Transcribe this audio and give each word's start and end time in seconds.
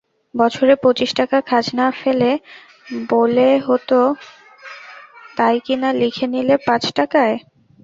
বছরে 0.35 0.73
পচিশ 0.83 1.09
টাকা 1.19 1.37
খাজনা 1.49 1.85
ফেলে-বোলে 1.99 3.49
হোত, 3.59 3.89
তাই 5.37 5.55
কিনা 5.65 5.89
লিখে 6.01 6.25
নিলে 6.33 6.55
পাঁচ 6.67 6.83
টাকায়! 6.97 7.35